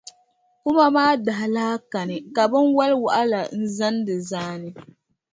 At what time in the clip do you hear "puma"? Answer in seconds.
0.61-0.85